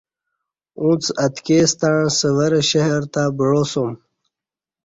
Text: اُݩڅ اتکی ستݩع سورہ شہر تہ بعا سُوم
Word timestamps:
اُݩڅ 0.81 1.03
اتکی 1.23 1.57
ستݩع 1.71 1.99
سورہ 2.17 2.61
شہر 2.69 3.01
تہ 3.13 3.23
بعا 3.37 3.61
سُوم 3.71 3.91